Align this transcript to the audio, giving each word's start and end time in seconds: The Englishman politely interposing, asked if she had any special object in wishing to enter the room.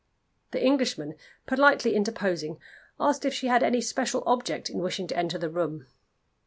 The 0.49 0.65
Englishman 0.65 1.13
politely 1.45 1.93
interposing, 1.93 2.57
asked 2.99 3.23
if 3.23 3.35
she 3.35 3.45
had 3.45 3.61
any 3.61 3.81
special 3.81 4.23
object 4.25 4.67
in 4.67 4.79
wishing 4.79 5.05
to 5.05 5.15
enter 5.15 5.37
the 5.37 5.47
room. 5.47 5.85